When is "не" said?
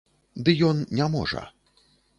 1.01-1.11